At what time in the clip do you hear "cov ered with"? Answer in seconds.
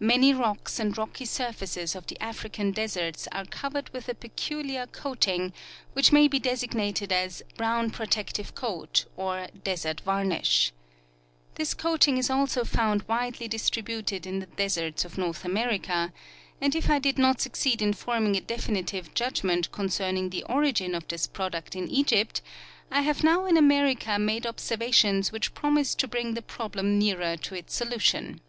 3.46-4.06